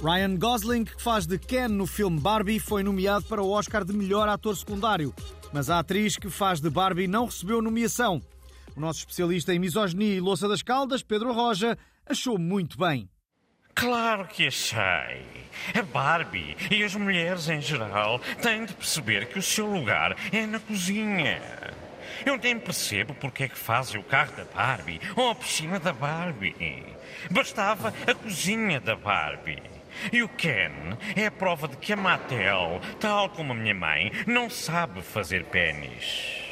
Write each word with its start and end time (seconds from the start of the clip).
Ryan 0.00 0.36
Gosling, 0.36 0.84
que 0.84 1.02
faz 1.02 1.26
de 1.26 1.36
Ken 1.36 1.66
no 1.66 1.84
filme 1.84 2.20
Barbie, 2.20 2.60
foi 2.60 2.84
nomeado 2.84 3.24
para 3.24 3.42
o 3.42 3.50
Oscar 3.50 3.84
de 3.84 3.92
melhor 3.92 4.28
ator 4.28 4.56
secundário. 4.56 5.12
Mas 5.52 5.68
a 5.68 5.80
atriz 5.80 6.16
que 6.16 6.30
faz 6.30 6.60
de 6.60 6.70
Barbie 6.70 7.08
não 7.08 7.24
recebeu 7.24 7.60
nomeação. 7.60 8.22
O 8.76 8.80
nosso 8.80 9.00
especialista 9.00 9.52
em 9.52 9.58
misoginia 9.58 10.14
e 10.14 10.20
louça 10.20 10.46
das 10.46 10.62
caldas, 10.62 11.02
Pedro 11.02 11.32
Roja, 11.32 11.76
achou 12.06 12.38
muito 12.38 12.78
bem. 12.78 13.10
Claro 13.74 14.28
que 14.28 14.46
achei. 14.46 15.26
A 15.74 15.82
Barbie 15.82 16.56
e 16.70 16.84
as 16.84 16.94
mulheres 16.94 17.48
em 17.48 17.60
geral 17.60 18.20
têm 18.40 18.66
de 18.66 18.74
perceber 18.74 19.26
que 19.26 19.40
o 19.40 19.42
seu 19.42 19.66
lugar 19.66 20.16
é 20.30 20.46
na 20.46 20.60
cozinha. 20.60 21.42
Eu 22.24 22.36
nem 22.36 22.56
percebo 22.58 23.14
porque 23.14 23.44
é 23.44 23.48
que 23.48 23.58
fazem 23.58 24.00
o 24.00 24.04
carro 24.04 24.36
da 24.36 24.44
Barbie 24.44 25.00
ou 25.16 25.30
a 25.30 25.34
piscina 25.34 25.80
da 25.80 25.92
Barbie. 25.92 26.86
Bastava 27.32 27.92
a 28.06 28.14
cozinha 28.14 28.80
da 28.80 28.94
Barbie. 28.94 29.77
E 30.12 30.22
o 30.22 30.28
Ken 30.28 30.96
é 31.16 31.26
a 31.26 31.30
prova 31.30 31.68
de 31.68 31.76
que 31.76 31.92
a 31.92 31.96
Mattel, 31.96 32.80
tal 33.00 33.28
como 33.30 33.52
a 33.52 33.56
minha 33.56 33.74
mãe, 33.74 34.12
não 34.26 34.48
sabe 34.48 35.02
fazer 35.02 35.44
pênis. 35.44 36.46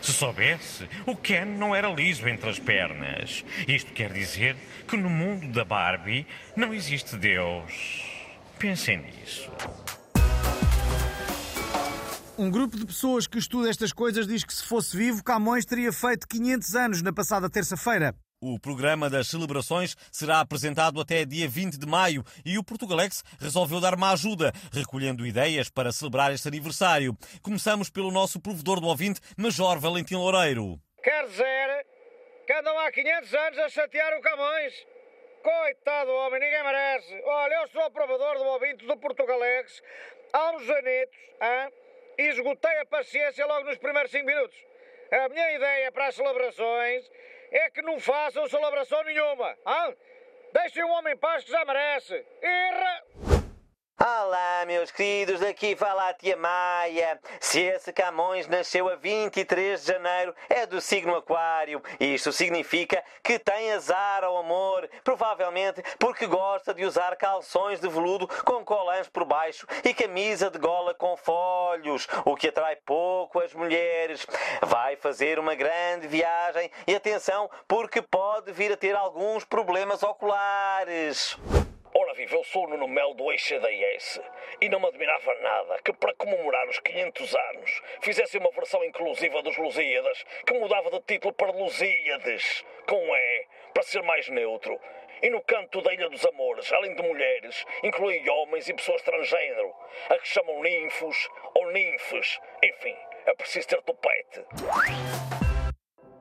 Se 0.00 0.12
soubesse, 0.12 0.88
o 1.06 1.16
Ken 1.16 1.44
não 1.44 1.74
era 1.74 1.88
liso 1.88 2.28
entre 2.28 2.48
as 2.48 2.58
pernas. 2.58 3.44
Isto 3.66 3.92
quer 3.92 4.12
dizer 4.12 4.56
que 4.86 4.96
no 4.96 5.10
mundo 5.10 5.48
da 5.48 5.64
Barbie 5.64 6.26
não 6.56 6.72
existe 6.72 7.16
Deus. 7.16 8.02
Pensem 8.58 8.98
nisso. 8.98 9.50
Um 12.38 12.50
grupo 12.50 12.78
de 12.78 12.86
pessoas 12.86 13.26
que 13.26 13.36
estuda 13.36 13.68
estas 13.68 13.92
coisas 13.92 14.26
diz 14.26 14.44
que 14.44 14.54
se 14.54 14.64
fosse 14.64 14.96
vivo, 14.96 15.22
Camões 15.22 15.66
teria 15.66 15.92
feito 15.92 16.26
500 16.26 16.74
anos 16.74 17.02
na 17.02 17.12
passada 17.12 17.50
terça-feira. 17.50 18.14
O 18.42 18.58
programa 18.58 19.10
das 19.10 19.28
celebrações 19.28 19.94
será 20.10 20.40
apresentado 20.40 20.98
até 20.98 21.26
dia 21.26 21.46
20 21.46 21.76
de 21.78 21.86
maio 21.86 22.24
e 22.42 22.56
o 22.56 22.64
Portugalex 22.64 23.22
resolveu 23.38 23.82
dar 23.82 23.94
uma 23.94 24.12
ajuda, 24.12 24.50
recolhendo 24.72 25.26
ideias 25.26 25.68
para 25.68 25.92
celebrar 25.92 26.32
este 26.32 26.48
aniversário. 26.48 27.14
Começamos 27.42 27.90
pelo 27.90 28.10
nosso 28.10 28.40
provedor 28.40 28.80
do 28.80 28.86
ouvinte, 28.86 29.20
Major 29.36 29.78
Valentim 29.78 30.14
Loureiro. 30.14 30.80
Quer 31.04 31.26
dizer 31.26 31.86
que 32.46 32.52
andam 32.54 32.78
há 32.78 32.90
500 32.90 33.34
anos 33.34 33.58
a 33.58 33.68
chatear 33.68 34.18
o 34.18 34.22
Camões? 34.22 34.72
Coitado 35.42 36.10
homem, 36.10 36.40
ninguém 36.40 36.64
merece. 36.64 37.22
Olha, 37.22 37.54
eu 37.56 37.68
sou 37.68 37.84
o 37.84 37.90
provedor 37.90 38.38
do 38.38 38.44
ouvinte 38.44 38.86
do 38.86 38.96
Portugalex 38.96 39.82
há 40.32 40.56
uns 40.56 40.62
anitos, 40.62 41.18
hein? 41.42 41.72
e 42.16 42.22
esgotei 42.28 42.78
a 42.78 42.86
paciência 42.86 43.44
logo 43.44 43.66
nos 43.66 43.76
primeiros 43.76 44.10
5 44.10 44.24
minutos. 44.24 44.56
A 45.12 45.28
minha 45.28 45.52
ideia 45.52 45.92
para 45.92 46.06
as 46.06 46.14
celebrações 46.14 47.04
é 47.50 47.70
que 47.70 47.82
não 47.82 47.98
façam 47.98 48.48
celebração 48.48 49.02
nenhuma. 49.04 49.56
Hein? 49.66 49.96
Deixem 50.52 50.82
o 50.82 50.88
homem 50.88 51.14
em 51.14 51.16
paz 51.16 51.44
que 51.44 51.50
já 51.50 51.64
merece. 51.64 52.24
Irra! 52.42 53.04
Olá, 54.02 54.64
meus 54.66 54.90
queridos, 54.90 55.40
daqui 55.40 55.76
fala 55.76 56.08
a 56.08 56.14
tia 56.14 56.34
Maia. 56.34 57.20
Se 57.38 57.60
esse 57.60 57.92
Camões 57.92 58.48
nasceu 58.48 58.88
a 58.88 58.96
23 58.96 59.78
de 59.78 59.86
janeiro, 59.86 60.34
é 60.48 60.64
do 60.64 60.80
signo 60.80 61.14
Aquário. 61.14 61.82
Isto 62.00 62.32
significa 62.32 63.04
que 63.22 63.38
tem 63.38 63.72
azar 63.72 64.24
ao 64.24 64.38
amor, 64.38 64.88
provavelmente 65.04 65.82
porque 65.98 66.26
gosta 66.26 66.72
de 66.72 66.82
usar 66.86 67.14
calções 67.16 67.78
de 67.78 67.90
veludo 67.90 68.26
com 68.42 68.64
colãs 68.64 69.06
por 69.06 69.26
baixo 69.26 69.66
e 69.84 69.92
camisa 69.92 70.48
de 70.48 70.58
gola 70.58 70.94
com 70.94 71.14
folhos, 71.14 72.08
o 72.24 72.34
que 72.34 72.48
atrai 72.48 72.76
pouco 72.76 73.38
as 73.38 73.52
mulheres. 73.52 74.26
Vai 74.62 74.96
fazer 74.96 75.38
uma 75.38 75.54
grande 75.54 76.08
viagem 76.08 76.70
e 76.86 76.94
atenção, 76.94 77.50
porque 77.68 78.00
pode 78.00 78.50
vir 78.50 78.72
a 78.72 78.78
ter 78.78 78.96
alguns 78.96 79.44
problemas 79.44 80.02
oculares. 80.02 81.36
Viva, 82.20 82.36
eu 82.36 82.44
sou 82.44 82.66
o 82.66 82.68
Nuno 82.68 82.86
Melo 82.86 83.14
do 83.14 83.32
ECDS 83.32 84.20
e 84.60 84.68
não 84.68 84.78
me 84.78 84.88
admirava 84.88 85.34
nada 85.40 85.80
que 85.82 85.90
para 85.90 86.12
comemorar 86.12 86.68
os 86.68 86.78
500 86.78 87.34
anos 87.34 87.82
fizesse 88.02 88.36
uma 88.36 88.50
versão 88.50 88.84
inclusiva 88.84 89.42
dos 89.42 89.56
Lusíadas 89.56 90.22
que 90.44 90.52
mudava 90.52 90.90
de 90.90 91.00
título 91.00 91.32
para 91.32 91.50
Lusíades, 91.50 92.62
com 92.86 93.16
E, 93.16 93.46
para 93.72 93.82
ser 93.84 94.02
mais 94.02 94.28
neutro. 94.28 94.78
E 95.22 95.30
no 95.30 95.40
canto 95.40 95.80
da 95.80 95.94
Ilha 95.94 96.10
dos 96.10 96.26
Amores, 96.26 96.70
além 96.74 96.94
de 96.94 97.02
mulheres, 97.02 97.64
inclui 97.82 98.28
homens 98.28 98.68
e 98.68 98.74
pessoas 98.74 99.00
transgênero, 99.00 99.74
a 100.10 100.18
que 100.18 100.28
chamam 100.28 100.62
ninfos 100.62 101.26
ou 101.54 101.72
ninfes. 101.72 102.38
Enfim, 102.62 102.96
é 103.24 103.32
preciso 103.32 103.66
ter 103.66 103.82
topete. 103.82 104.44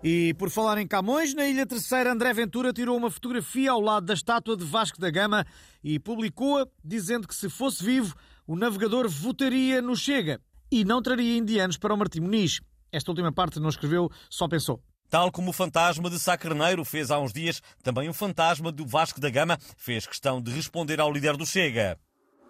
E 0.02 0.34
por 0.36 0.50
falar 0.50 0.78
em 0.78 0.88
Camões, 0.88 1.34
na 1.34 1.46
Ilha 1.46 1.66
Terceira, 1.66 2.14
André 2.14 2.34
Ventura 2.34 2.72
tirou 2.72 2.96
uma 2.96 3.12
fotografia 3.12 3.72
ao 3.72 3.82
lado 3.82 4.06
da 4.06 4.14
estátua 4.14 4.56
de 4.56 4.64
Vasco 4.64 5.00
da 5.00 5.10
Gama 5.10 5.46
e 5.84 6.00
publicou-a 6.00 6.66
dizendo 6.84 7.28
que 7.28 7.36
se 7.36 7.50
fosse 7.50 7.84
vivo, 7.84 8.16
o 8.48 8.56
navegador 8.56 9.10
votaria 9.10 9.82
no 9.82 9.98
Chega 9.98 10.40
e 10.72 10.86
não 10.86 11.02
traria 11.02 11.38
indianos 11.38 11.78
para 11.78 11.94
o 11.94 11.98
Martim 11.98 12.22
Muniz. 12.22 12.62
Esta 12.92 13.12
última 13.12 13.32
parte 13.32 13.60
não 13.60 13.68
escreveu, 13.68 14.10
só 14.30 14.48
pensou. 14.48 14.82
Tal 15.10 15.32
como 15.32 15.50
o 15.50 15.54
fantasma 15.54 16.10
de 16.10 16.18
Sá 16.18 16.38
Carneiro 16.38 16.86
fez 16.86 17.12
há 17.12 17.20
uns 17.20 17.34
dias, 17.34 17.62
também 17.84 18.08
o 18.08 18.14
fantasma 18.14 18.72
do 18.72 18.86
Vasco 18.86 19.20
da 19.20 19.30
Gama 19.30 19.58
fez 19.76 20.08
questão 20.08 20.42
de 20.42 20.52
responder 20.52 21.02
ao 21.02 21.12
líder 21.12 21.36
do 21.36 21.46
Chega. 21.46 22.00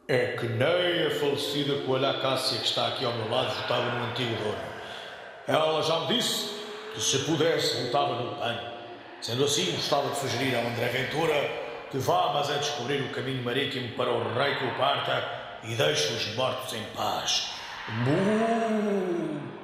É 0.08 0.36
que 0.38 0.48
nem 0.48 1.08
a 1.08 1.20
falecida 1.20 1.82
coelha 1.86 2.20
Cássia 2.22 2.60
que 2.60 2.66
está 2.66 2.90
aqui 2.90 3.06
ao 3.06 3.16
meu 3.16 3.30
lado 3.30 3.56
votava 3.56 3.98
no 3.98 4.12
antigo 4.12 4.36
dono. 4.36 4.58
Ela 5.48 5.82
já 5.82 6.02
me 6.02 6.16
disse 6.16 6.59
que 6.94 7.02
se 7.02 7.20
pudesse 7.20 7.84
votava 7.84 8.16
no 8.16 8.36
PAN. 8.36 8.60
Sendo 9.22 9.44
assim, 9.44 9.72
gostava 9.72 10.10
de 10.10 10.18
sugerir 10.18 10.56
ao 10.56 10.66
André 10.66 10.88
Ventura 10.88 11.68
que 11.92 11.98
vá, 11.98 12.32
mas 12.34 12.50
a 12.50 12.58
descobrir 12.58 13.02
o 13.02 13.10
caminho 13.10 13.44
marítimo 13.44 13.90
para 13.96 14.12
o 14.12 14.34
rei 14.34 14.56
que 14.56 14.66
o 14.66 14.76
parta 14.76 15.24
e 15.64 15.76
deixe 15.76 16.14
os 16.14 16.36
mortos 16.36 16.74
em 16.74 16.84
paz. 16.96 17.52
Mu! 17.90 19.59